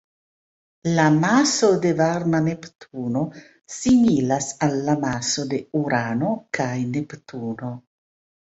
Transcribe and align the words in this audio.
La 0.99 1.03
maso 1.17 1.67
de 1.83 1.91
varma 1.99 2.39
Neptuno 2.47 3.21
similas 3.75 4.49
al 4.69 4.75
la 4.89 4.97
maso 5.07 5.47
de 5.53 5.63
Urano 5.83 6.33
kaj 6.61 6.73
Neptuno. 6.97 7.73